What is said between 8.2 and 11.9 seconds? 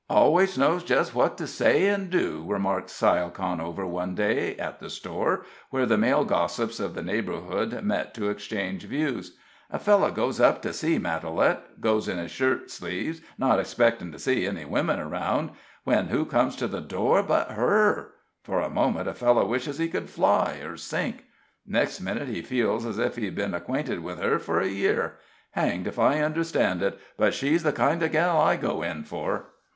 exchange views. "A fellow goes up to see Matalette